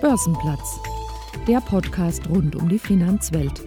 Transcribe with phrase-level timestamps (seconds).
[0.00, 0.80] Börsenplatz,
[1.46, 3.60] der Podcast rund um die Finanzwelt.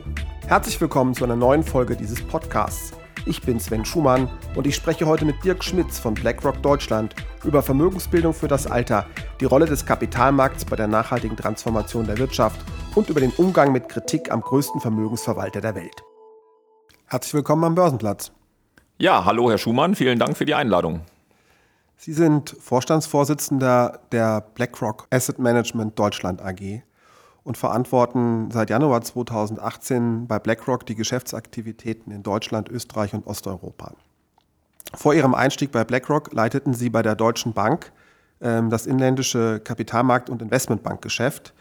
[0.48, 2.92] Herzlich willkommen zu einer neuen Folge dieses Podcasts.
[3.28, 7.62] Ich bin Sven Schumann und ich spreche heute mit Dirk Schmitz von BlackRock Deutschland über
[7.62, 9.06] Vermögensbildung für das Alter,
[9.40, 12.60] die Rolle des Kapitalmarkts bei der nachhaltigen Transformation der Wirtschaft
[12.96, 16.02] und über den Umgang mit Kritik am größten Vermögensverwalter der Welt.
[17.06, 18.32] Herzlich willkommen am Börsenplatz.
[18.98, 21.02] Ja, hallo Herr Schumann, vielen Dank für die Einladung.
[21.98, 26.84] Sie sind Vorstandsvorsitzender der BlackRock Asset Management Deutschland AG
[27.44, 33.94] und verantworten seit Januar 2018 bei BlackRock die Geschäftsaktivitäten in Deutschland, Österreich und Osteuropa.
[34.96, 37.92] Vor ihrem Einstieg bei BlackRock leiteten sie bei der Deutschen Bank
[38.42, 41.54] ähm, das inländische Kapitalmarkt- und Investmentbankgeschäft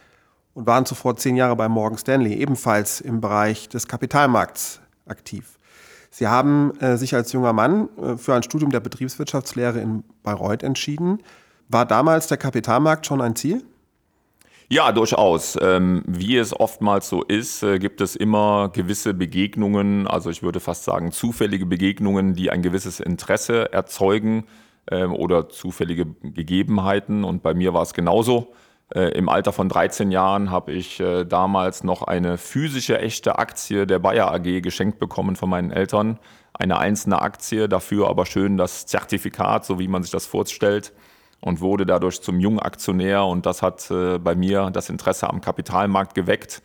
[0.55, 5.59] und waren zuvor zehn Jahre bei Morgan Stanley ebenfalls im Bereich des Kapitalmarkts aktiv.
[6.15, 10.63] Sie haben äh, sich als junger Mann äh, für ein Studium der Betriebswirtschaftslehre in Bayreuth
[10.63, 11.23] entschieden.
[11.71, 13.65] War damals der Kapitalmarkt schon ein Ziel?
[14.69, 15.59] Ja, durchaus.
[15.59, 20.61] Ähm, wie es oftmals so ist, äh, gibt es immer gewisse Begegnungen, also ich würde
[20.61, 24.45] fast sagen zufällige Begegnungen, die ein gewisses Interesse erzeugen
[24.91, 27.25] ähm, oder zufällige Gegebenheiten.
[27.25, 28.53] Und bei mir war es genauso.
[28.95, 33.87] Äh, Im Alter von 13 Jahren habe ich äh, damals noch eine physische, echte Aktie
[33.87, 36.19] der Bayer AG geschenkt bekommen von meinen Eltern.
[36.53, 40.93] Eine einzelne Aktie, dafür aber schön das Zertifikat, so wie man sich das vorstellt
[41.41, 46.15] und wurde dadurch zum Jungaktionär und das hat äh, bei mir das Interesse am Kapitalmarkt
[46.15, 46.63] geweckt.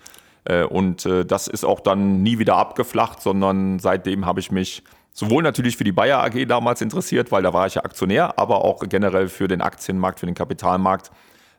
[0.70, 4.82] Und das ist auch dann nie wieder abgeflacht, sondern seitdem habe ich mich
[5.12, 8.64] sowohl natürlich für die Bayer AG damals interessiert, weil da war ich ja Aktionär, aber
[8.64, 11.12] auch generell für den Aktienmarkt, für den Kapitalmarkt.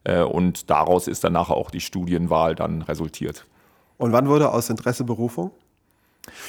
[0.09, 3.45] Äh, und daraus ist danach auch die Studienwahl dann resultiert.
[3.99, 5.51] Und wann wurde aus Interesse Berufung?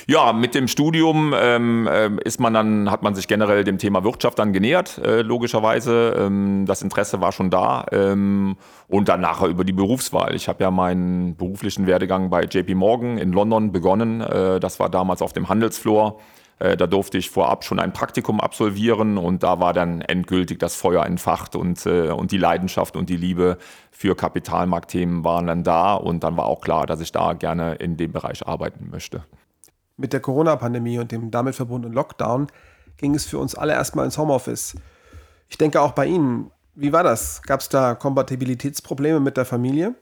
[0.07, 4.03] Ja, mit dem Studium ähm, ähm, ist man dann, hat man sich generell dem Thema
[4.03, 6.15] Wirtschaft dann genähert, äh, logischerweise.
[6.17, 7.85] Ähm, das Interesse war schon da.
[7.91, 8.57] Ähm,
[8.87, 10.35] und dann nachher über die Berufswahl.
[10.35, 14.21] Ich habe ja meinen beruflichen Werdegang bei JP Morgan in London begonnen.
[14.21, 16.19] Äh, das war damals auf dem Handelsfloor.
[16.59, 20.75] Äh, da durfte ich vorab schon ein Praktikum absolvieren und da war dann endgültig das
[20.75, 23.57] Feuer entfacht und, äh, und die Leidenschaft und die Liebe
[23.91, 27.97] für Kapitalmarktthemen waren dann da und dann war auch klar, dass ich da gerne in
[27.97, 29.23] dem Bereich arbeiten möchte
[29.99, 32.47] mit der Corona-Pandemie und dem damit verbundenen Lockdown
[32.97, 34.75] ging es für uns alle erstmal ins Homeoffice.
[35.49, 36.51] Ich denke auch bei Ihnen.
[36.75, 37.41] Wie war das?
[37.43, 39.95] Gab es da Kompatibilitätsprobleme mit der Familie?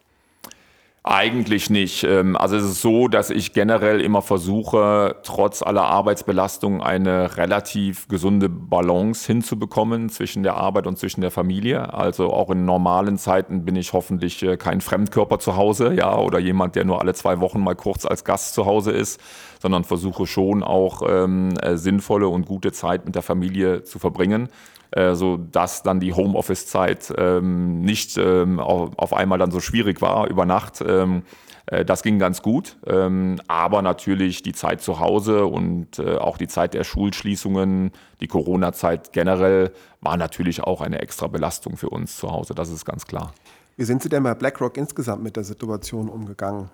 [1.09, 2.03] Eigentlich nicht.
[2.03, 8.09] Ähm, also es ist so, dass ich generell immer versuche, trotz aller Arbeitsbelastung eine relativ
[8.09, 11.94] gesunde Balance hinzubekommen zwischen der Arbeit und zwischen der Familie.
[11.94, 16.40] Also auch in normalen Zeiten bin ich hoffentlich äh, kein Fremdkörper zu Hause, ja, oder
[16.40, 19.22] jemand, der nur alle zwei Wochen mal kurz als Gast zu Hause ist,
[19.62, 24.50] sondern versuche schon auch ähm, äh, sinnvolle und gute Zeit mit der Familie zu verbringen
[24.97, 30.27] äh, so dass dann die Homeoffice-Zeit ähm, nicht ähm, auf, einmal dann so schwierig war
[30.27, 30.83] über Nacht.
[30.85, 31.21] Ähm,
[31.67, 36.37] äh, das ging ganz gut, ähm, aber natürlich die Zeit zu Hause und äh, auch
[36.37, 37.91] die Zeit der Schulschließungen,
[38.21, 39.71] die Corona-Zeit generell
[40.01, 42.55] war natürlich auch eine extra Belastung für uns zu Hause.
[42.55, 43.33] Das ist ganz klar.
[43.75, 46.71] Wie sind Sie denn bei BlackRock insgesamt mit der Situation umgegangen?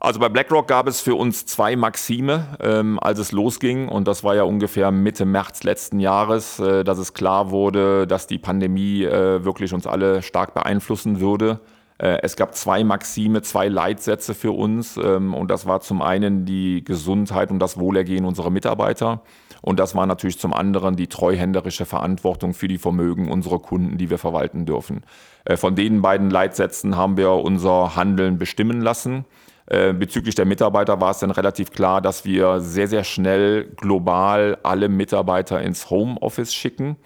[0.00, 3.88] Also bei BlackRock gab es für uns zwei Maxime, ähm, als es losging.
[3.88, 8.28] Und das war ja ungefähr Mitte März letzten Jahres, äh, dass es klar wurde, dass
[8.28, 11.58] die Pandemie äh, wirklich uns alle stark beeinflussen würde.
[11.98, 14.96] Äh, es gab zwei Maxime, zwei Leitsätze für uns.
[14.96, 19.22] Ähm, und das war zum einen die Gesundheit und das Wohlergehen unserer Mitarbeiter.
[19.62, 24.10] Und das war natürlich zum anderen die treuhänderische Verantwortung für die Vermögen unserer Kunden, die
[24.10, 25.02] wir verwalten dürfen.
[25.44, 29.24] Äh, von den beiden Leitsätzen haben wir unser Handeln bestimmen lassen.
[29.70, 34.56] Äh, bezüglich der Mitarbeiter war es dann relativ klar, dass wir sehr, sehr schnell global
[34.62, 36.96] alle Mitarbeiter ins Homeoffice schicken.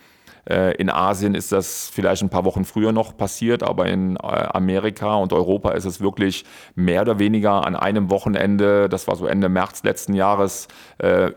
[0.49, 4.19] Äh, in Asien ist das vielleicht ein paar Wochen früher noch passiert, aber in äh,
[4.21, 6.45] Amerika und Europa ist es wirklich
[6.75, 10.69] mehr oder weniger an einem Wochenende, das war so Ende März letzten Jahres,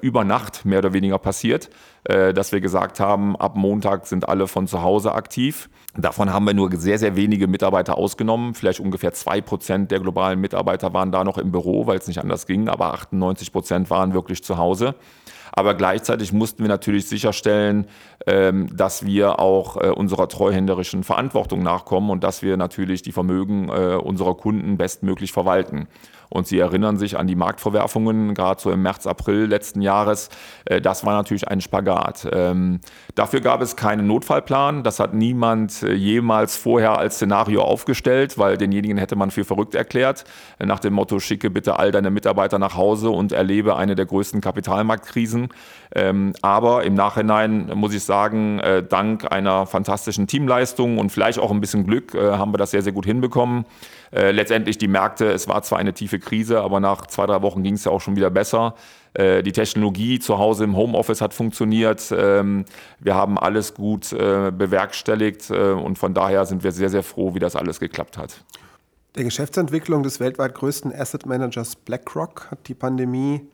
[0.02, 1.70] über Nacht mehr oder weniger passiert,
[2.04, 5.70] dass wir gesagt haben, ab Montag sind alle von zu Hause aktiv.
[5.98, 8.54] Davon haben wir nur sehr, sehr wenige Mitarbeiter ausgenommen.
[8.54, 12.20] Vielleicht ungefähr zwei Prozent der globalen Mitarbeiter waren da noch im Büro, weil es nicht
[12.20, 14.96] anders ging, aber 98 Prozent waren wirklich zu Hause.
[15.52, 17.88] Aber gleichzeitig mussten wir natürlich sicherstellen,
[18.28, 23.70] ähm, dass wir auch äh, unserer treuhänderischen Verantwortung nachkommen und dass wir natürlich die Vermögen
[23.70, 25.88] äh, unserer Kunden bestmöglich verwalten.
[26.30, 30.30] Und Sie erinnern sich an die Marktverwerfungen, gerade so im März, April letzten Jahres.
[30.66, 32.28] Äh, das war natürlich ein Spagat.
[32.32, 32.80] Ähm,
[33.16, 34.84] dafür gab es keinen Notfallplan.
[34.84, 40.26] Das hat niemand jemals vorher als Szenario aufgestellt, weil denjenigen hätte man für verrückt erklärt.
[40.60, 44.42] Nach dem Motto, schicke bitte all deine Mitarbeiter nach Hause und erlebe eine der größten
[44.42, 45.50] Kapitalmarktkrisen.
[45.94, 51.52] Ähm, aber im Nachhinein muss ich sagen, äh, dank einer fantastischen Teamleistung und vielleicht auch
[51.52, 53.66] ein bisschen Glück äh, haben wir das sehr, sehr gut hinbekommen.
[54.12, 57.64] Äh, letztendlich die Märkte, es war zwar eine tiefe Krise, aber nach zwei, drei Wochen
[57.64, 58.76] ging es ja auch schon wieder besser.
[59.14, 62.14] Äh, die Technologie zu Hause im Homeoffice hat funktioniert.
[62.16, 62.66] Ähm,
[63.00, 67.40] wir haben alles gut äh, bewerkstelligt und von daher sind wir sehr, sehr froh, wie
[67.40, 68.44] das alles geklappt hat.
[69.16, 73.48] Der Geschäftsentwicklung des weltweit größten Asset Managers BlackRock hat die Pandemie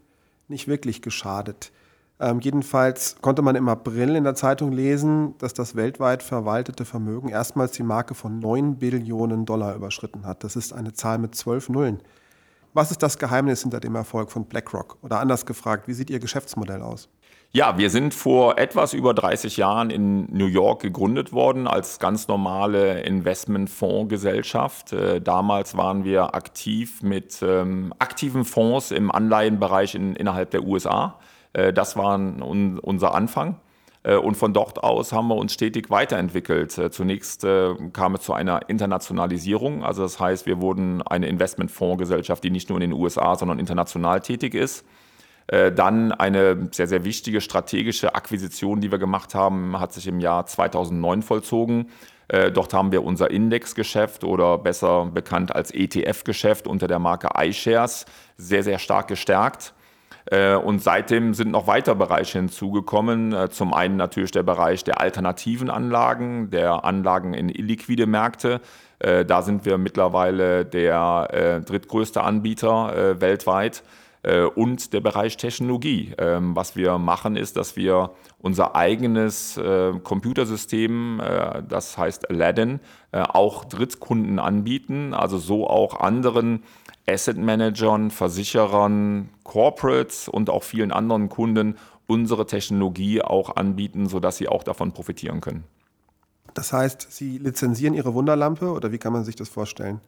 [0.48, 1.72] nicht wirklich geschadet.
[2.22, 7.30] Ähm, jedenfalls konnte man im April in der Zeitung lesen, dass das weltweit verwaltete Vermögen
[7.30, 10.44] erstmals die Marke von 9 Billionen Dollar überschritten hat.
[10.44, 12.00] Das ist eine Zahl mit zwölf Nullen.
[12.74, 15.00] Was ist das Geheimnis hinter dem Erfolg von BlackRock?
[15.02, 17.10] Oder anders gefragt, wie sieht Ihr Geschäftsmodell aus?
[17.54, 22.28] Ja, wir sind vor etwas über 30 Jahren in New York gegründet worden als ganz
[22.28, 24.94] normale Investmentfondsgesellschaft.
[24.94, 31.20] Äh, damals waren wir aktiv mit ähm, aktiven Fonds im Anleihenbereich in, innerhalb der USA.
[31.54, 33.60] Äh, das war un, unser Anfang.
[34.04, 36.78] Äh, und von dort aus haben wir uns stetig weiterentwickelt.
[36.78, 37.46] Äh, zunächst
[37.94, 39.84] kam es zu einer Internationalisierung.
[39.84, 44.22] Also das heißt, wir wurden eine Investmentfondsgesellschaft, die nicht nur in den USA, sondern international
[44.22, 44.86] tätig ist.
[45.48, 50.46] Dann eine sehr, sehr wichtige strategische Akquisition, die wir gemacht haben, hat sich im Jahr
[50.46, 51.90] 2009 vollzogen.
[52.30, 58.06] Dort haben wir unser Indexgeschäft oder besser bekannt als ETF-Geschäft unter der Marke iShares
[58.38, 59.74] sehr, sehr stark gestärkt.
[60.26, 63.34] Äh, und seitdem sind noch weitere Bereiche hinzugekommen.
[63.34, 68.62] Äh, zum einen natürlich der Bereich der alternativen Anlagen, der Anlagen in illiquide Märkte.
[69.00, 73.84] Äh, da sind wir mittlerweile der drittgrößte Anbieter weltweit.
[74.54, 76.14] Und der Bereich Technologie.
[76.20, 79.60] Ähm, was wir machen, ist, dass wir unser eigenes
[80.04, 81.20] Computersystem,
[81.68, 82.82] das heißt Aladdin,
[83.12, 86.62] auch Drittkunden anbieten, also so auch anderen
[87.12, 91.78] Asset Managern, Versicherern, Corporates und auch vielen anderen Kunden
[92.08, 95.64] unsere Technologie auch anbieten, sodass sie auch davon profitieren können.
[96.54, 100.02] Das heißt, Sie lizenzieren Ihre Wunderlampe oder wie kann man sich das vorstellen?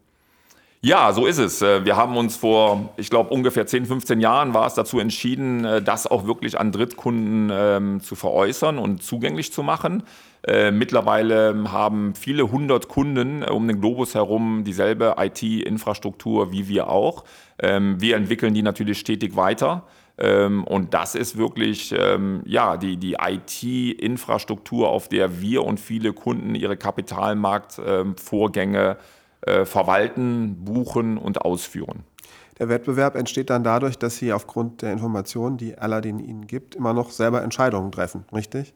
[0.85, 1.62] Ja, so ist es.
[1.62, 5.63] Äh, wir haben uns vor, ich glaube, ungefähr 10, 15 Jahren war es dazu entschieden,
[5.63, 10.03] äh, das auch wirklich an Drittkunden ähm, zu veräußern und zugänglich zu machen.
[10.45, 17.24] Äh, mittlerweile haben viele hundert Kunden um den Globus herum dieselbe IT-Infrastruktur wie wir auch.
[17.59, 19.83] Ähm, wir entwickeln die natürlich stetig weiter.
[20.18, 26.12] Ähm, und das ist wirklich ähm, ja, die, die IT-Infrastruktur, auf der wir und viele
[26.12, 28.95] Kunden ihre Kapitalmarktvorgänge äh,
[29.45, 32.04] verwalten, buchen und ausführen.
[32.60, 36.94] Der Wettbewerb entsteht dann dadurch, dass Sie aufgrund der Informationen, die Aladdin Ihnen gibt, immer
[36.94, 38.74] noch selber Entscheidungen treffen, richtig?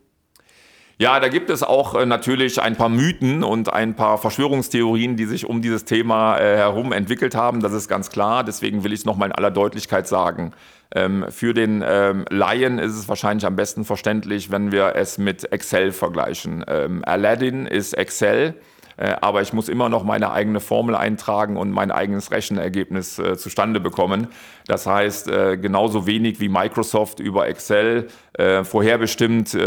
[1.00, 5.26] Ja, da gibt es auch äh, natürlich ein paar Mythen und ein paar Verschwörungstheorien, die
[5.26, 7.62] sich um dieses Thema äh, herum entwickelt haben.
[7.62, 8.44] Das ist ganz klar.
[8.44, 10.54] Deswegen will ich es nochmal in aller Deutlichkeit sagen.
[10.96, 15.52] Ähm, für den ähm, Laien ist es wahrscheinlich am besten verständlich, wenn wir es mit
[15.52, 16.66] Excel vergleichen.
[16.68, 18.56] Ähm, Aladdin ist Excel.
[18.98, 23.38] Äh, aber ich muss immer noch meine eigene Formel eintragen und mein eigenes Rechenergebnis äh,
[23.38, 24.28] zustande bekommen.
[24.66, 28.08] Das heißt, äh, genauso wenig wie Microsoft über Excel
[28.40, 29.58] vorherbestimmt,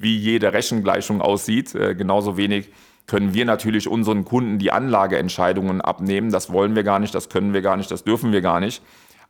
[0.00, 2.70] wie jede Rechengleichung aussieht, genauso wenig
[3.06, 6.30] können wir natürlich unseren Kunden die Anlageentscheidungen abnehmen.
[6.30, 8.82] Das wollen wir gar nicht, das können wir gar nicht, das dürfen wir gar nicht.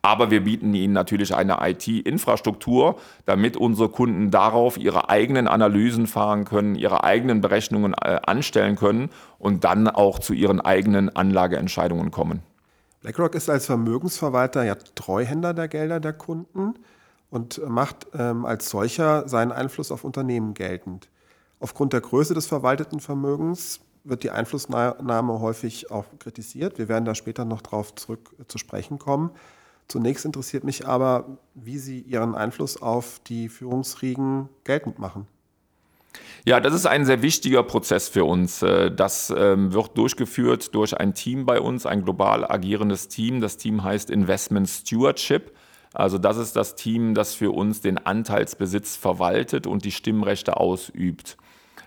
[0.07, 2.95] Aber wir bieten ihnen natürlich eine IT-Infrastruktur,
[3.25, 9.11] damit unsere Kunden darauf ihre eigenen Analysen fahren können, ihre eigenen Berechnungen äh, anstellen können
[9.41, 12.45] und dann auch zu ihren eigenen Anlageentscheidungen kommen.
[13.01, 16.75] BlackRock ist als Vermögensverwalter ja Treuhänder der Gelder der Kunden
[17.29, 21.09] und macht ähm, als solcher seinen Einfluss auf Unternehmen geltend.
[21.59, 26.79] Aufgrund der Größe des verwalteten Vermögens wird die Einflussnahme häufig auch kritisiert.
[26.79, 29.33] Wir werden da später noch darauf zurück zu sprechen kommen.
[29.89, 35.27] Zunächst interessiert mich aber, wie Sie Ihren Einfluss auf die Führungsriegen geltend machen.
[36.45, 38.63] Ja, das ist ein sehr wichtiger Prozess für uns.
[38.63, 43.41] Äh, das ähm, wird durchgeführt durch ein Team bei uns, ein global agierendes Team.
[43.41, 45.53] Das Team heißt Investment Stewardship.
[45.93, 51.37] Also das ist das Team, das für uns den Anteilsbesitz verwaltet und die Stimmrechte ausübt.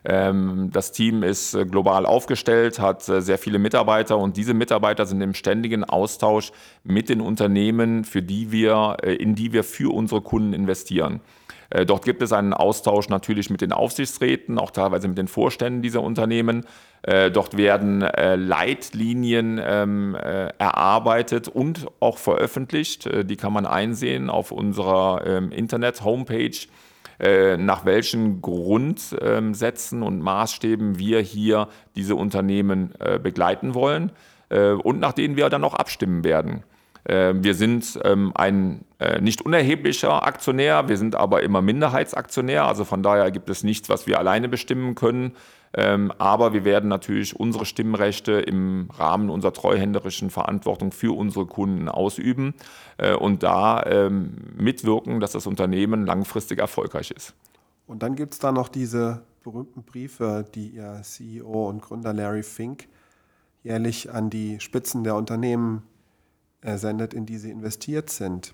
[0.05, 5.05] Ähm, das Team ist äh, global aufgestellt, hat äh, sehr viele Mitarbeiter und diese Mitarbeiter
[5.05, 6.51] sind im ständigen Austausch
[6.83, 11.21] mit den Unternehmen, für die wir, äh, in die wir für unsere Kunden investieren.
[11.85, 16.01] Dort gibt es einen Austausch natürlich mit den Aufsichtsräten, auch teilweise mit den Vorständen dieser
[16.01, 16.65] Unternehmen.
[17.03, 23.07] Dort werden Leitlinien ähm, erarbeitet und auch veröffentlicht.
[23.29, 26.57] Die kann man einsehen auf unserer ähm, Internet-Homepage
[27.19, 34.13] äh, nach welchen Grundsätzen und Maßstäben wir hier diese Unternehmen äh, begleiten wollen
[34.47, 36.63] äh, und nach denen wir dann auch abstimmen werden.
[37.05, 38.83] Wir sind ähm, ein
[39.21, 44.05] nicht unerheblicher Aktionär, wir sind aber immer Minderheitsaktionär, also von daher gibt es nichts, was
[44.05, 45.31] wir alleine bestimmen können.
[45.73, 51.89] Ähm, aber wir werden natürlich unsere Stimmrechte im Rahmen unserer treuhänderischen Verantwortung für unsere Kunden
[51.89, 52.55] ausüben
[52.97, 57.33] äh, und da ähm, mitwirken, dass das Unternehmen langfristig erfolgreich ist.
[57.85, 62.43] Und dann gibt es da noch diese berühmten Briefe, die Ihr CEO und Gründer Larry
[62.43, 62.87] Fink
[63.63, 65.83] jährlich an die Spitzen der Unternehmen
[66.63, 68.53] sendet, in die sie investiert sind.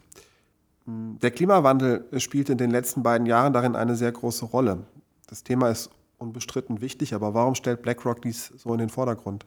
[0.86, 4.86] Hm, der Klimawandel spielt in den letzten beiden Jahren darin eine sehr große Rolle.
[5.28, 9.46] Das Thema ist unbestritten wichtig, aber warum stellt BlackRock dies so in den Vordergrund?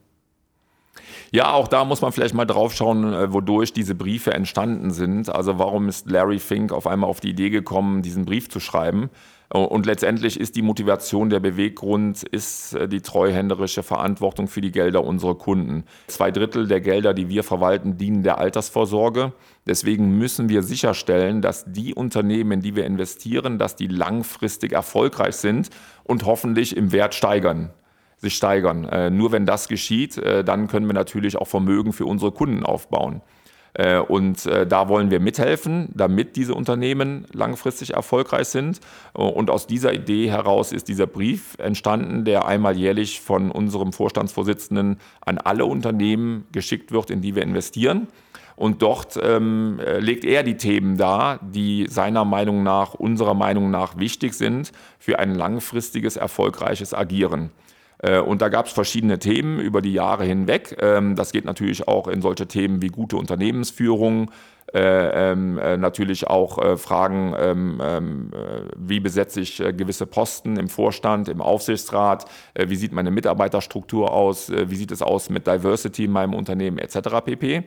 [1.30, 5.28] Ja, auch da muss man vielleicht mal drauf schauen, äh, wodurch diese Briefe entstanden sind.
[5.28, 9.10] Also warum ist Larry Fink auf einmal auf die Idee gekommen, diesen Brief zu schreiben?
[9.50, 15.04] Und letztendlich ist die Motivation, der Beweggrund, ist äh, die treuhänderische Verantwortung für die Gelder
[15.04, 15.84] unserer Kunden.
[16.06, 19.32] Zwei Drittel der Gelder, die wir verwalten, dienen der Altersvorsorge.
[19.66, 25.36] Deswegen müssen wir sicherstellen, dass die Unternehmen, in die wir investieren, dass die langfristig erfolgreich
[25.36, 25.70] sind
[26.04, 27.70] und hoffentlich im Wert steigern
[28.18, 28.84] sich steigern.
[28.84, 32.64] Äh, nur wenn das geschieht, äh, dann können wir natürlich auch Vermögen für unsere Kunden
[32.64, 33.22] aufbauen.
[33.74, 38.80] Äh, und da wollen wir mithelfen, damit diese Unternehmen langfristig erfolgreich sind.
[39.12, 44.98] Und aus dieser Idee heraus ist dieser Brief entstanden, der einmal jährlich von unserem Vorstandsvorsitzenden
[45.20, 48.08] an alle Unternehmen geschickt wird, in die wir investieren.
[48.56, 53.98] Und dort ähm, legt er die Themen dar, die seiner Meinung nach, unserer Meinung nach
[53.98, 57.50] wichtig sind für ein langfristiges, erfolgreiches Agieren.
[57.98, 60.76] Äh, und da gab es verschiedene Themen über die Jahre hinweg.
[60.80, 64.30] Ähm, das geht natürlich auch in solche Themen wie gute Unternehmensführung,
[64.74, 70.68] äh, ähm, äh, natürlich auch Fragen, ähm, ähm äh, wie besetze ich gewisse Posten im
[70.68, 76.12] Vorstand, im Aufsichtsrat, wie sieht meine Mitarbeiterstruktur aus, wie sieht es aus mit Diversity in
[76.12, 77.24] meinem Unternehmen etc.
[77.24, 77.64] pp.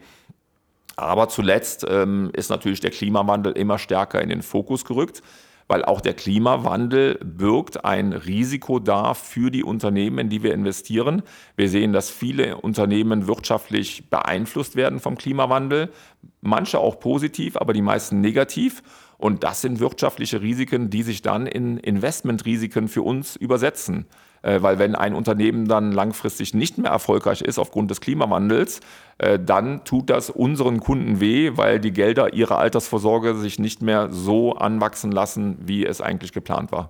[0.95, 5.21] Aber zuletzt ist natürlich der Klimawandel immer stärker in den Fokus gerückt
[5.71, 11.21] weil auch der Klimawandel birgt ein Risiko dar für die Unternehmen, in die wir investieren.
[11.55, 15.89] Wir sehen, dass viele Unternehmen wirtschaftlich beeinflusst werden vom Klimawandel,
[16.41, 18.83] manche auch positiv, aber die meisten negativ.
[19.17, 24.07] Und das sind wirtschaftliche Risiken, die sich dann in Investmentrisiken für uns übersetzen.
[24.43, 28.79] Äh, weil wenn ein Unternehmen dann langfristig nicht mehr erfolgreich ist aufgrund des Klimawandels,
[29.17, 34.09] äh, dann tut das unseren Kunden weh, weil die Gelder ihrer Altersvorsorge sich nicht mehr
[34.11, 36.89] so anwachsen lassen, wie es eigentlich geplant war.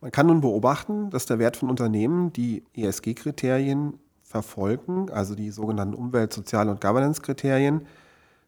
[0.00, 5.94] Man kann nun beobachten, dass der Wert von Unternehmen, die ESG-Kriterien verfolgen, also die sogenannten
[5.94, 7.86] Umwelt-, Sozial- und Governance-Kriterien,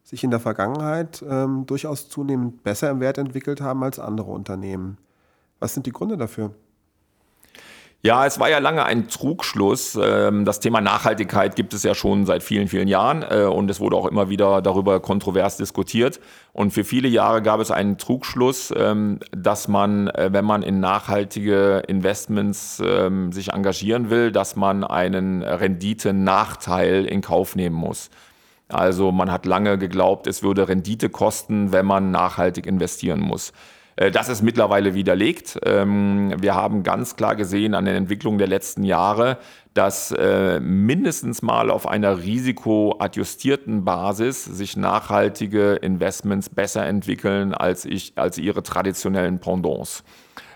[0.03, 4.97] sich in der Vergangenheit ähm, durchaus zunehmend besser im Wert entwickelt haben als andere Unternehmen.
[5.59, 6.51] Was sind die Gründe dafür?
[8.07, 9.99] Ja, es war ja lange ein Trugschluss.
[10.01, 13.81] Ähm, das Thema Nachhaltigkeit gibt es ja schon seit vielen, vielen Jahren äh, und es
[13.81, 16.21] wurde auch immer wieder darüber kontrovers diskutiert.
[16.53, 20.79] Und für viele Jahre gab es einen Trugschluss, ähm, dass man, äh, wenn man in
[20.79, 28.09] nachhaltige Investments ähm, sich engagieren will, dass man einen Renditenachteil in Kauf nehmen muss.
[28.69, 33.51] Also man hat lange geglaubt, es würde Rendite kosten, wenn man nachhaltig investieren muss.
[33.97, 35.59] Äh, das ist mittlerweile widerlegt.
[35.65, 39.37] Ähm, wir haben ganz klar gesehen an den Entwicklungen der letzten Jahre,
[39.73, 48.13] dass äh, mindestens mal auf einer risikoadjustierten Basis sich nachhaltige Investments besser entwickeln als, ich,
[48.15, 50.03] als ihre traditionellen Pendants.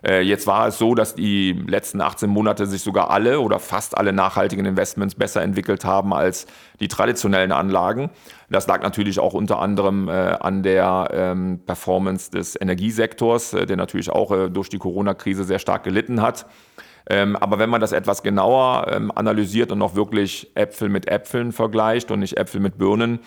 [0.04, 3.98] Äh, jetzt war es so, dass die letzten 18 Monate sich sogar alle oder fast
[3.98, 6.48] alle nachhaltigen Investments besser entwickelt haben als
[6.80, 8.10] die traditionellen Anlagen.
[8.50, 13.78] Das lag natürlich auch unter anderem äh, an der ähm, Performance des Energiesektors, äh, der
[13.78, 16.48] natürlich auch äh, durch die Corona-Krise sehr stark gelitten hat.
[17.10, 21.52] Ähm, aber wenn man das etwas genauer ähm, analysiert und noch wirklich Äpfel mit Äpfeln
[21.52, 23.20] vergleicht und nicht Äpfel mit Birnen,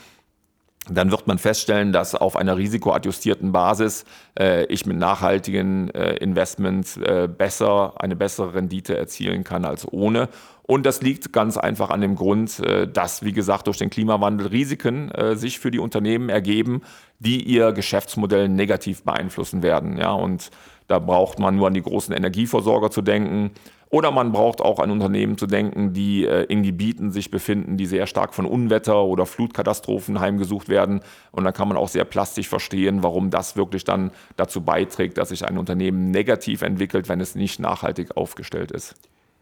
[0.90, 4.04] dann wird man feststellen, dass auf einer risikoadjustierten Basis
[4.38, 10.28] äh, ich mit nachhaltigen äh, Investments äh, besser eine bessere Rendite erzielen kann als ohne.
[10.66, 14.48] Und das liegt ganz einfach an dem Grund, äh, dass, wie gesagt, durch den Klimawandel
[14.48, 16.82] Risiken äh, sich für die Unternehmen ergeben,
[17.18, 19.96] die ihr Geschäftsmodell negativ beeinflussen werden.
[19.98, 20.50] Ja, und
[20.86, 23.52] da braucht man nur an die großen Energieversorger zu denken.
[23.90, 27.86] Oder man braucht auch an Unternehmen zu denken, die äh, in Gebieten sich befinden, die
[27.86, 31.00] sehr stark von Unwetter oder Flutkatastrophen heimgesucht werden.
[31.30, 35.28] Und dann kann man auch sehr plastisch verstehen, warum das wirklich dann dazu beiträgt, dass
[35.28, 38.94] sich ein Unternehmen negativ entwickelt, wenn es nicht nachhaltig aufgestellt ist.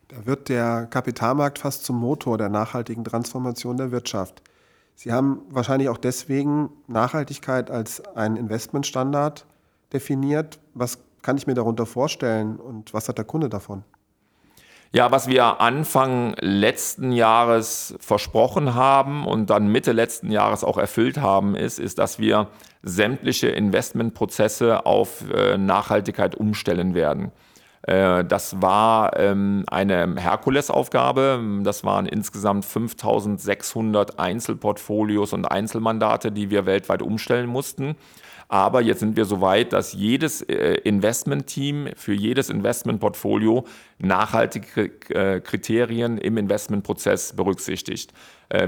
[0.09, 4.43] Da wird der Kapitalmarkt fast zum Motor der nachhaltigen Transformation der Wirtschaft.
[4.95, 9.47] Sie haben wahrscheinlich auch deswegen Nachhaltigkeit als einen Investmentstandard
[9.93, 10.59] definiert.
[10.75, 13.85] Was kann ich mir darunter vorstellen und was hat der Kunde davon?
[14.95, 21.17] Ja, was wir Anfang letzten Jahres versprochen haben und dann Mitte letzten Jahres auch erfüllt
[21.17, 22.49] haben, ist, ist, dass wir
[22.83, 27.33] sämtliche Investmentprozesse auf äh, Nachhaltigkeit umstellen werden.
[27.83, 31.43] Äh, das war ähm, eine Herkulesaufgabe.
[31.63, 37.97] Das waren insgesamt 5600 Einzelportfolios und Einzelmandate, die wir weltweit umstellen mussten.
[38.49, 43.65] Aber jetzt sind wir so weit, dass jedes äh, Investmentteam für jedes Investmentportfolio
[43.99, 48.13] nachhaltige äh, Kriterien im Investmentprozess berücksichtigt.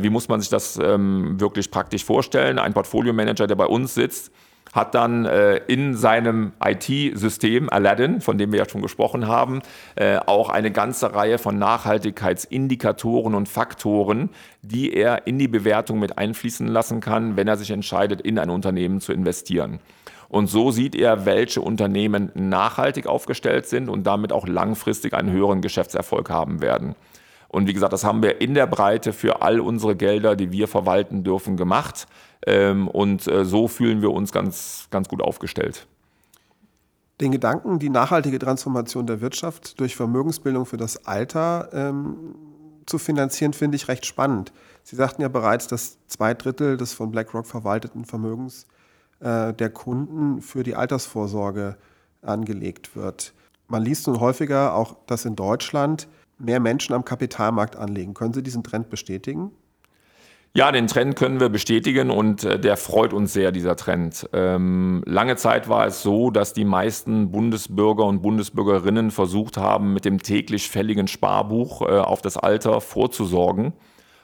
[0.01, 2.59] Wie muss man sich das ähm, wirklich praktisch vorstellen?
[2.59, 4.33] Ein Portfolio-Manager, der bei uns sitzt,
[4.75, 9.63] hat dann äh, in seinem IT-System Aladdin, von dem wir ja schon gesprochen haben,
[9.95, 14.31] äh, auch eine ganze Reihe von Nachhaltigkeitsindikatoren und Faktoren,
[14.63, 18.51] die er in die Bewertung mit einfließen lassen kann, wenn er sich entscheidet, in ein
[18.51, 19.79] Unternehmen zu investieren.
[20.29, 25.61] Und so sieht er, welche Unternehmen nachhaltig aufgestellt sind und damit auch langfristig einen höheren
[25.61, 26.97] Geschäftserfolg haben werden.
[27.55, 30.67] Und wie gesagt, das haben wir in der Breite für all unsere Gelder, die wir
[30.67, 32.09] verwalten dürfen, gemacht.
[32.45, 35.87] Ähm, und äh, so fühlen wir uns ganz, ganz gut aufgestellt.
[37.21, 42.35] Den Gedanken, die nachhaltige Transformation der Wirtschaft durch Vermögensbildung für das Alter ähm,
[42.87, 44.53] zu finanzieren, finde ich recht spannend.
[44.83, 48.67] Sie sagten ja bereits, dass zwei Drittel des von BlackRock verwalteten Vermögens
[49.21, 51.77] äh, der Kunden für die Altersvorsorge
[52.21, 53.33] angelegt wird.
[53.69, 56.09] Man liest nun häufiger auch, dass in Deutschland
[56.39, 58.15] mehr Menschen am Kapitalmarkt anlegen.
[58.15, 59.53] Können Sie diesen Trend bestätigen?
[60.57, 64.29] Ja, den Trend können wir bestätigen und äh, der freut uns sehr, dieser Trend.
[64.33, 70.05] Ähm, lange Zeit war es so, dass die meisten Bundesbürger und Bundesbürgerinnen versucht haben, mit
[70.05, 73.73] dem täglich fälligen Sparbuch äh, auf das Alter vorzusorgen.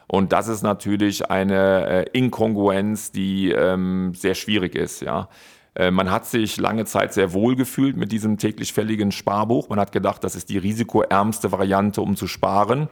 [0.07, 5.01] Und das ist natürlich eine äh, Inkongruenz, die ähm, sehr schwierig ist.
[5.01, 5.27] Ja.
[5.75, 9.69] Äh, man hat sich lange Zeit sehr wohl gefühlt mit diesem täglich fälligen Sparbuch.
[9.69, 12.89] Man hat gedacht, das ist die risikoärmste Variante, um zu sparen.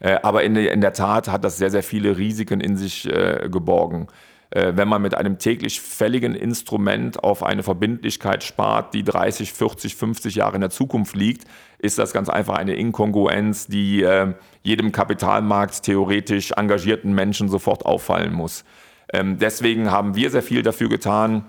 [0.00, 4.08] Äh, aber in, der Tat hat das sehr, sehr viele Risiken in sich äh, geborgen.
[4.48, 10.36] Wenn man mit einem täglich fälligen Instrument auf eine Verbindlichkeit spart, die 30, 40, 50
[10.36, 11.44] Jahre in der Zukunft liegt,
[11.80, 14.06] ist das ganz einfach eine Inkongruenz, die
[14.62, 18.64] jedem Kapitalmarkt theoretisch engagierten Menschen sofort auffallen muss.
[19.12, 21.44] Ähm, deswegen haben wir sehr viel dafür getan,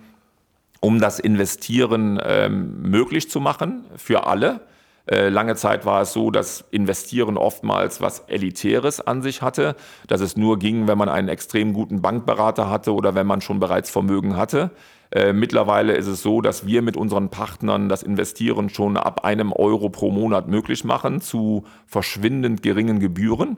[0.80, 4.62] um das Investieren ähm, möglich zu machen für alle
[5.10, 9.76] äh, lange Zeit war es so, dass Investieren oftmals was Elitäres an sich hatte,
[10.08, 13.60] dass es nur ging, wenn man einen extrem guten Bankberater hatte oder wenn man schon
[13.60, 14.72] bereits Vermögen hatte.
[15.12, 19.54] Äh, mittlerweile ist es so, dass wir mit unseren Partnern das Investieren schon ab einem
[19.54, 23.58] Euro pro Monat möglich machen zu verschwindend geringen Gebühren.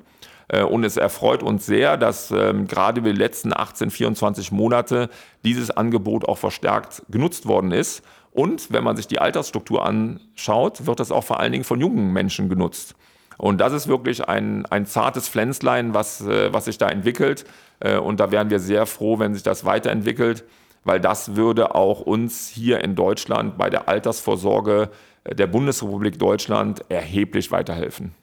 [0.50, 5.10] Äh, und es erfreut uns sehr, dass ähm, gerade über die letzten 18, 24 Monate
[5.46, 8.04] dieses Angebot auch verstärkt genutzt worden ist.
[8.32, 12.12] Und wenn man sich die Altersstruktur anschaut, wird das auch vor allen Dingen von jungen
[12.12, 12.96] Menschen genutzt.
[13.38, 17.46] Und das ist wirklich ein, ein zartes Pflänzlein, was, äh, was sich da entwickelt.
[17.80, 20.44] Äh, und da wären wir sehr froh, wenn sich das weiterentwickelt,
[20.84, 24.90] weil das würde auch uns hier in Deutschland bei der Altersvorsorge
[25.26, 28.14] der Bundesrepublik Deutschland erheblich weiterhelfen.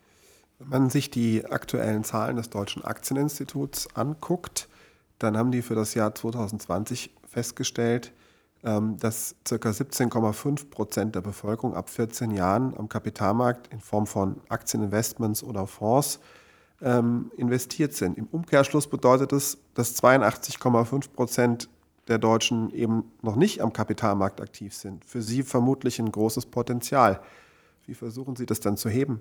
[0.59, 4.69] Wenn man sich die aktuellen Zahlen des Deutschen Aktieninstituts anguckt,
[5.19, 8.12] dann haben die für das Jahr 2020 festgestellt,
[8.64, 9.55] ähm, dass ca.
[9.55, 16.21] 17,5 Prozent der Bevölkerung ab 14 Jahren am Kapitalmarkt in Form von Aktieninvestments oder Fonds
[16.81, 18.16] ähm, investiert sind.
[18.16, 21.69] Im Umkehrschluss bedeutet es, dass 82,5 Prozent
[22.09, 25.05] der Deutschen eben noch nicht am Kapitalmarkt aktiv sind.
[25.05, 27.21] Für sie vermutlich ein großes Potenzial.
[27.85, 29.21] Wie versuchen Sie das dann zu heben?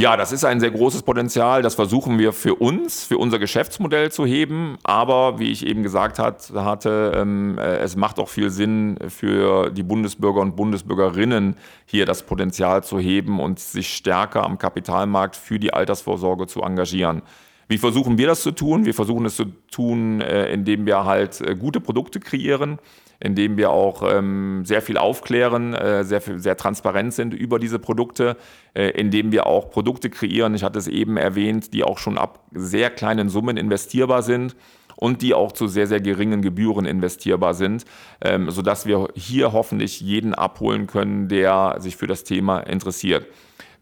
[0.00, 1.60] Ja, das ist ein sehr großes Potenzial.
[1.60, 4.78] Das versuchen wir für uns, für unser Geschäftsmodell zu heben.
[4.82, 9.68] Aber wie ich eben gesagt hat, hatte, ähm, äh, es macht auch viel Sinn für
[9.68, 15.58] die Bundesbürger und Bundesbürgerinnen hier das Potenzial zu heben und sich stärker am Kapitalmarkt für
[15.58, 17.20] die Altersvorsorge zu engagieren.
[17.68, 18.86] Wie versuchen wir das zu tun?
[18.86, 22.78] Wir versuchen es zu tun, äh, indem wir halt äh, gute Produkte kreieren
[23.20, 28.36] indem wir auch ähm, sehr viel aufklären, äh, sehr, sehr transparent sind über diese Produkte,
[28.74, 32.40] äh, indem wir auch Produkte kreieren, ich hatte es eben erwähnt, die auch schon ab
[32.52, 34.56] sehr kleinen Summen investierbar sind
[34.96, 37.84] und die auch zu sehr, sehr geringen Gebühren investierbar sind,
[38.22, 43.26] ähm, sodass wir hier hoffentlich jeden abholen können, der sich für das Thema interessiert.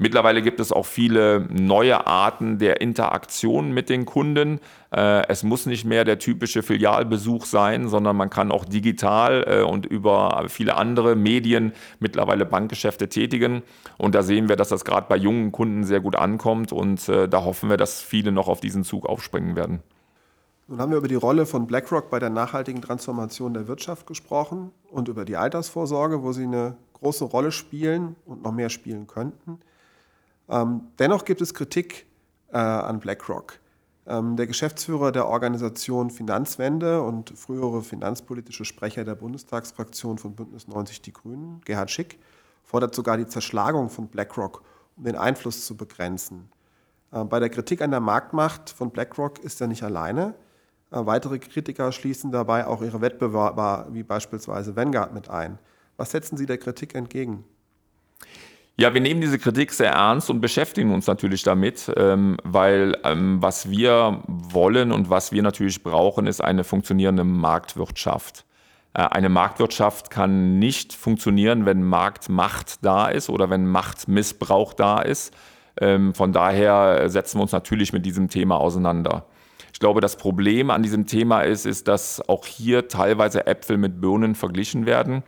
[0.01, 4.61] Mittlerweile gibt es auch viele neue Arten der Interaktion mit den Kunden.
[4.95, 9.63] Äh, es muss nicht mehr der typische Filialbesuch sein, sondern man kann auch digital äh,
[9.63, 13.63] und über viele andere Medien mittlerweile Bankgeschäfte tätigen.
[13.97, 17.29] Und da sehen wir, dass das gerade bei jungen Kunden sehr gut ankommt und äh,
[17.29, 19.81] da hoffen wir, dass viele noch auf diesen Zug aufspringen werden.
[20.69, 24.71] Nun haben wir über die Rolle von BlackRock bei der nachhaltigen Transformation der Wirtschaft gesprochen
[24.91, 29.59] und über die Altersvorsorge, wo sie eine große Rolle spielen und noch mehr spielen könnten.
[30.49, 32.07] Ähm, dennoch gibt es Kritik
[32.53, 33.61] äh, an BlackRock.
[34.07, 41.03] Ähm, der Geschäftsführer der Organisation Finanzwende und frühere finanzpolitische Sprecher der Bundestagsfraktion von Bündnis 90
[41.03, 42.19] Die Grünen, Gerhard Schick,
[42.65, 44.63] fordert sogar die Zerschlagung von BlackRock,
[44.97, 46.51] um den Einfluss zu begrenzen.
[47.13, 50.35] Äh, bei der Kritik an der Marktmacht von BlackRock ist er nicht alleine.
[50.91, 55.59] Äh, weitere Kritiker schließen dabei auch ihre Wettbewerber wie beispielsweise Vanguard mit ein.
[55.99, 57.45] Was setzen Sie der Kritik entgegen?
[58.81, 63.43] Ja, wir nehmen diese Kritik sehr ernst und beschäftigen uns natürlich damit, ähm, weil ähm,
[63.43, 68.45] was wir wollen und was wir natürlich brauchen, ist eine funktionierende Marktwirtschaft.
[68.95, 75.35] Äh, eine Marktwirtschaft kann nicht funktionieren, wenn Marktmacht da ist oder wenn Machtmissbrauch da ist.
[75.81, 79.27] Ähm, von daher setzen wir uns natürlich mit diesem Thema auseinander.
[79.73, 84.01] Ich glaube, das Problem an diesem Thema ist, ist, dass auch hier teilweise Äpfel mit
[84.01, 85.25] Birnen verglichen werden.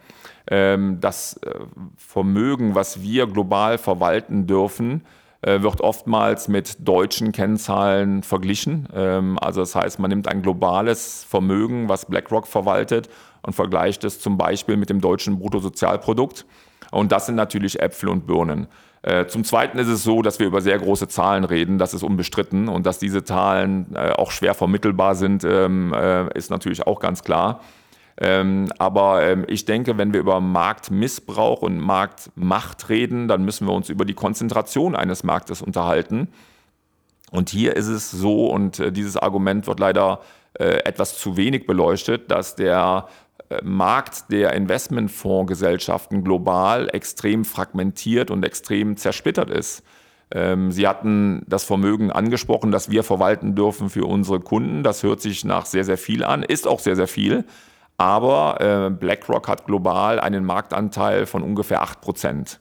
[0.50, 1.60] Ähm, das äh,
[1.96, 5.04] Vermögen, was wir global verwalten dürfen,
[5.42, 8.88] äh, wird oftmals mit deutschen Kennzahlen verglichen.
[8.92, 13.08] Ähm, also das heißt, man nimmt ein globales Vermögen, was BlackRock verwaltet,
[13.42, 16.44] und vergleicht es zum Beispiel mit dem deutschen Bruttosozialprodukt.
[16.90, 18.66] Und das sind natürlich Äpfel und Birnen.
[19.02, 22.02] Äh, zum Zweiten ist es so, dass wir über sehr große Zahlen reden, das ist
[22.02, 25.94] unbestritten und dass diese Zahlen auch schwer vermittelbar sind, ähm,
[26.34, 27.60] ist natürlich auch ganz klar.
[28.20, 33.72] Ähm, aber ähm, ich denke, wenn wir über Marktmissbrauch und Marktmacht reden, dann müssen wir
[33.72, 36.28] uns über die Konzentration eines Marktes unterhalten.
[37.30, 40.20] Und hier ist es so, und äh, dieses Argument wird leider
[40.59, 43.09] äh, etwas zu wenig beleuchtet, dass der
[43.48, 49.83] äh, Markt der Investmentfondsgesellschaften global extrem fragmentiert und extrem zersplittert ist.
[50.33, 54.83] Ähm, Sie hatten das Vermögen angesprochen, das wir verwalten dürfen für unsere Kunden.
[54.83, 57.44] Das hört sich nach sehr, sehr viel an, ist auch sehr, sehr viel.
[58.00, 62.58] Aber äh, BlackRock hat global einen Marktanteil von ungefähr 8 Prozent.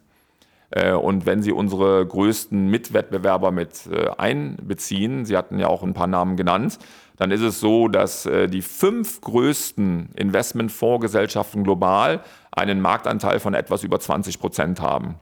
[0.70, 5.94] Äh, und wenn Sie unsere größten Mitwettbewerber mit äh, einbeziehen, Sie hatten ja auch ein
[5.94, 6.78] paar Namen genannt,
[7.16, 12.20] dann ist es so, dass äh, die fünf größten Investmentfondsgesellschaften global
[12.52, 15.16] einen Marktanteil von etwas über 20 Prozent haben.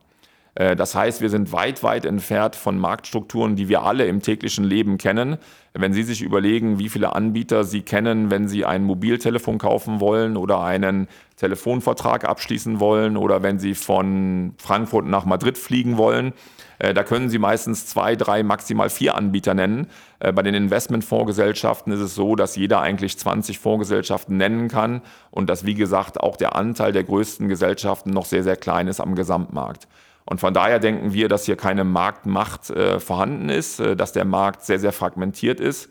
[0.57, 4.63] Äh, das heißt, wir sind weit, weit entfernt von Marktstrukturen, die wir alle im täglichen
[4.63, 5.37] Leben kennen.
[5.73, 10.35] Wenn Sie sich überlegen, wie viele Anbieter Sie kennen, wenn Sie ein Mobiltelefon kaufen wollen
[10.35, 16.33] oder einen Telefonvertrag abschließen wollen oder wenn Sie von Frankfurt nach Madrid fliegen wollen,
[16.79, 19.85] äh, da können Sie meistens zwei, drei, maximal vier Anbieter nennen.
[20.19, 25.47] Äh, bei den Investmentfondsgesellschaften ist es so, dass jeder eigentlich 20 Fondsgesellschaften nennen kann und
[25.47, 29.13] dass, wie gesagt, auch der Anteil der größten Gesellschaften noch sehr, sehr klein ist am
[29.13, 29.87] Gesamtmarkt.
[30.29, 34.25] Und von daher denken wir, dass hier keine Marktmacht äh, vorhanden ist, äh, dass der
[34.25, 35.89] Markt sehr, sehr fragmentiert ist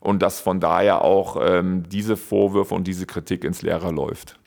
[0.00, 4.38] und dass von daher auch ähm, diese Vorwürfe und diese Kritik ins Leere läuft.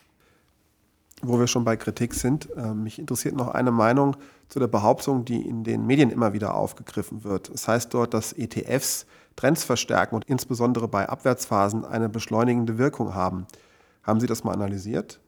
[1.22, 4.16] Wo wir schon bei Kritik sind, äh, mich interessiert noch eine Meinung
[4.48, 7.48] zu der Behauptung, die in den Medien immer wieder aufgegriffen wird.
[7.48, 13.14] Es das heißt dort, dass ETFs Trends verstärken und insbesondere bei Abwärtsphasen eine beschleunigende Wirkung
[13.14, 13.46] haben.
[14.04, 15.20] Haben Sie das mal analysiert?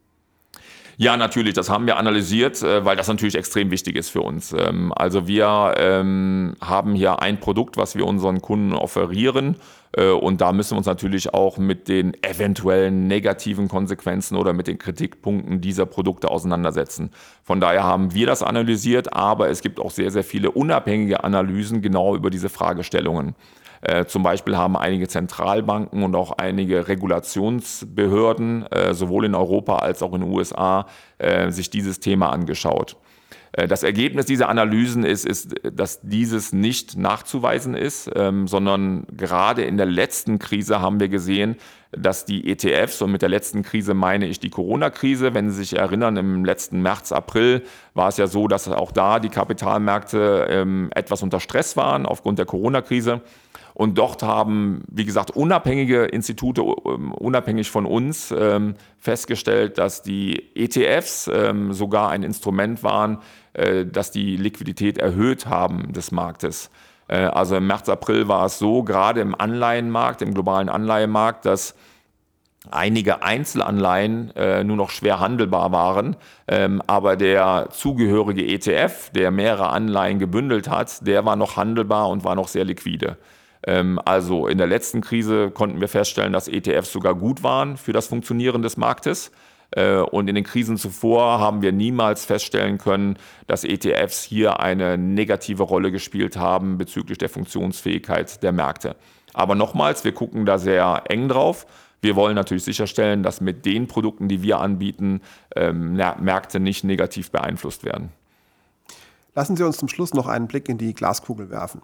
[0.97, 4.55] Ja, natürlich, das haben wir analysiert, äh, weil das natürlich extrem wichtig ist für uns.
[4.57, 9.57] Ähm, also wir ähm, haben hier ein Produkt, was wir unseren Kunden offerieren
[9.97, 14.67] äh, und da müssen wir uns natürlich auch mit den eventuellen negativen Konsequenzen oder mit
[14.67, 17.11] den Kritikpunkten dieser Produkte auseinandersetzen.
[17.43, 21.83] Von daher haben wir das analysiert, aber es gibt auch sehr, sehr viele unabhängige Analysen
[21.83, 23.35] genau über diese Fragestellungen.
[23.85, 30.03] Äh, zum Beispiel haben einige Zentralbanken und auch einige Regulationsbehörden, äh, sowohl in Europa als
[30.03, 30.87] auch in den USA,
[31.19, 32.97] äh, sich dieses Thema angeschaut.
[33.53, 39.65] Äh, das Ergebnis dieser Analysen ist, ist, dass dieses nicht nachzuweisen ist, ähm, sondern gerade
[39.65, 41.57] in der letzten Krise haben wir gesehen,
[41.97, 45.79] dass die ETFs, und mit der letzten Krise meine ich die Corona-Krise, wenn Sie sich
[45.79, 47.63] erinnern, im letzten März, April
[47.95, 52.39] war es ja so, dass auch da die Kapitalmärkte ähm, etwas unter Stress waren aufgrund
[52.39, 53.21] der Corona-Krise.
[53.75, 60.55] Und dort haben, wie gesagt, unabhängige Institute, ähm, unabhängig von uns, ähm, festgestellt, dass die
[60.55, 63.19] ETFs ähm, sogar ein Instrument waren,
[63.53, 66.71] äh, das die Liquidität erhöht haben des Marktes.
[67.09, 71.75] Äh, also im März, April war es so, gerade im Anleihenmarkt, im globalen Anleihenmarkt, dass
[72.71, 76.17] einige Einzelanleihen äh, nur noch schwer handelbar waren,
[76.49, 82.25] ähm, aber der zugehörige ETF, der mehrere Anleihen gebündelt hat, der war noch handelbar und
[82.25, 83.19] war noch sehr liquide.
[83.67, 87.93] Ähm, also in der letzten Krise konnten wir feststellen, dass ETFs sogar gut waren für
[87.93, 89.31] das Funktionieren des Marktes.
[89.75, 94.97] Äh, und in den Krisen zuvor haben wir niemals feststellen können, dass ETFs hier eine
[94.97, 98.97] negative Rolle gespielt haben bezüglich der Funktionsfähigkeit der Märkte.
[99.33, 101.67] Aber nochmals, wir gucken da sehr eng drauf.
[102.01, 105.23] Wir wollen natürlich sicherstellen, dass mit den Produkten, die wir anbieten,
[105.57, 108.11] ähm, Märkte nicht negativ beeinflusst werden.
[109.35, 111.83] Lassen Sie uns zum Schluss noch einen Blick in die Glaskugel werfen.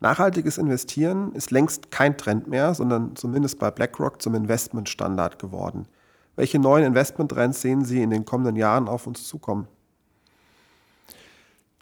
[0.00, 5.86] Nachhaltiges Investieren ist längst kein Trend mehr, sondern zumindest bei BlackRock zum Investmentstandard geworden.
[6.36, 9.68] Welche neuen Investmenttrends sehen Sie in den kommenden Jahren auf uns zukommen?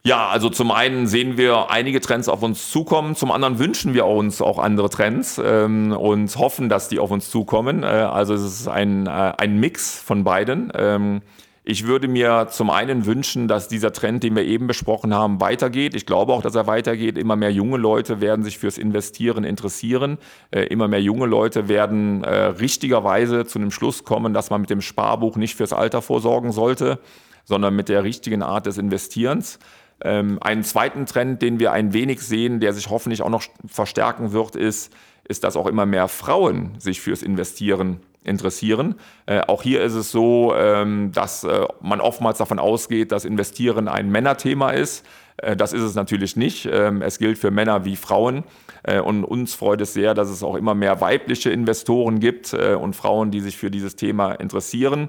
[0.03, 4.07] Ja, also zum einen sehen wir einige Trends auf uns zukommen, zum anderen wünschen wir
[4.07, 7.83] uns auch andere Trends ähm, und hoffen, dass die auf uns zukommen.
[7.83, 10.73] Äh, also es ist ein, äh, ein Mix von beiden.
[10.75, 11.21] Ähm,
[11.71, 15.95] ich würde mir zum einen wünschen, dass dieser Trend, den wir eben besprochen haben, weitergeht.
[15.95, 17.17] Ich glaube auch, dass er weitergeht.
[17.17, 20.19] Immer mehr junge Leute werden sich fürs Investieren interessieren.
[20.51, 24.71] Äh, immer mehr junge Leute werden äh, richtigerweise zu einem Schluss kommen, dass man mit
[24.71, 26.99] dem Sparbuch nicht fürs Alter vorsorgen sollte,
[27.45, 29.61] sondern mit der richtigen Art des Investierens.
[30.03, 34.33] Ähm, einen zweiten Trend, den wir ein wenig sehen, der sich hoffentlich auch noch verstärken
[34.33, 38.97] wird, ist, ist, dass auch immer mehr Frauen sich fürs Investieren interessieren.
[39.27, 43.89] Äh, auch hier ist es so, ähm, dass äh, man oftmals davon ausgeht, dass Investieren
[43.89, 45.07] ein Männerthema ist.
[45.39, 46.69] Äh, das ist es natürlich nicht.
[46.71, 48.45] Ähm, es gilt für Männer wie Frauen.
[48.83, 52.75] Äh, und uns freut es sehr, dass es auch immer mehr weibliche Investoren gibt äh,
[52.75, 55.09] und Frauen, die sich für dieses Thema interessieren.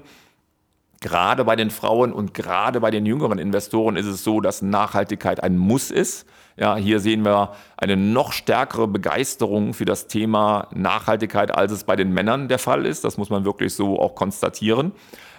[1.00, 5.42] Gerade bei den Frauen und gerade bei den jüngeren Investoren ist es so, dass Nachhaltigkeit
[5.42, 6.26] ein Muss ist.
[6.56, 11.96] Ja, hier sehen wir eine noch stärkere Begeisterung für das Thema Nachhaltigkeit, als es bei
[11.96, 13.04] den Männern der Fall ist.
[13.04, 14.92] Das muss man wirklich so auch konstatieren.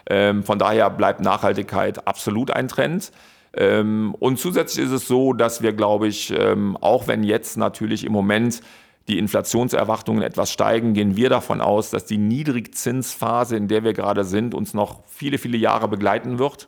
[0.09, 3.11] Ähm, von daher bleibt Nachhaltigkeit absolut ein Trend.
[3.55, 8.03] Ähm, und zusätzlich ist es so, dass wir, glaube ich, ähm, auch wenn jetzt natürlich
[8.03, 8.61] im Moment
[9.07, 14.23] die Inflationserwartungen etwas steigen, gehen wir davon aus, dass die Niedrigzinsphase, in der wir gerade
[14.23, 16.67] sind, uns noch viele, viele Jahre begleiten wird.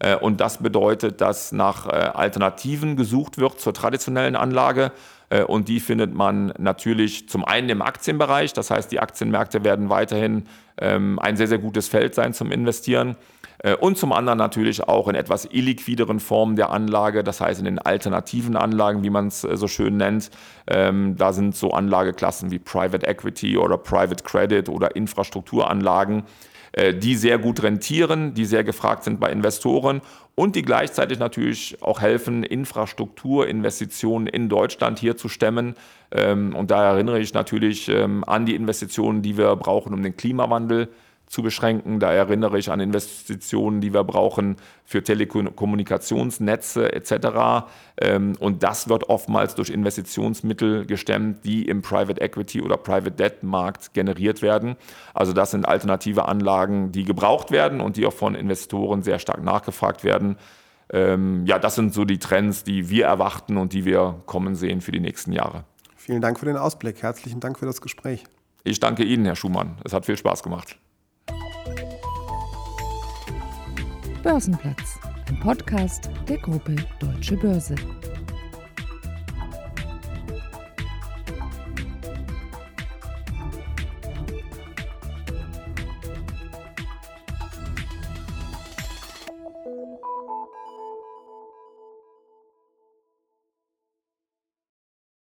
[0.00, 4.90] Äh, und das bedeutet, dass nach äh, Alternativen gesucht wird zur traditionellen Anlage.
[5.28, 8.52] Äh, und die findet man natürlich zum einen im Aktienbereich.
[8.52, 10.44] Das heißt, die Aktienmärkte werden weiterhin
[10.78, 13.16] ähm, ein sehr, sehr gutes Feld sein zum Investieren.
[13.80, 17.78] Und zum anderen natürlich auch in etwas illiquideren Formen der Anlage, das heißt in den
[17.78, 20.30] alternativen Anlagen, wie man es so schön nennt.
[20.66, 26.22] Ähm, da sind so Anlageklassen wie Private Equity oder Private Credit oder Infrastrukturanlagen,
[26.94, 30.02] die sehr gut rentieren, die sehr gefragt sind bei Investoren
[30.34, 35.74] und die gleichzeitig natürlich auch helfen, Infrastrukturinvestitionen in Deutschland hier zu stemmen.
[36.12, 40.16] Ähm, und da erinnere ich natürlich ähm, an die Investitionen, die wir brauchen, um den
[40.16, 40.92] Klimawandel zu
[41.42, 42.00] beschränken.
[42.00, 47.68] Da erinnere ich an Investitionen, die wir brauchen für Telekommunikationsnetze etc.
[48.00, 53.42] Ähm, und das wird oftmals durch Investitionsmittel gestemmt, die im Private Equity oder Private Debt
[53.44, 54.74] Markt generiert werden.
[55.14, 59.44] Also das sind alternative Anlagen, die gebraucht werden und die auch von Investoren sehr stark
[59.44, 60.36] nachgefragt werden.
[60.92, 64.80] Ähm, ja, das sind so die Trends, die wir erwarten und die wir kommen sehen
[64.80, 65.62] für die nächsten Jahre.
[65.94, 67.02] Vielen Dank für den Ausblick.
[67.02, 68.24] Herzlichen Dank für das Gespräch.
[68.64, 69.76] Ich danke Ihnen, Herr Schumann.
[69.84, 70.76] Es hat viel Spaß gemacht.
[74.22, 77.74] Börsenplatz, ein Podcast der Gruppe Deutsche Börse.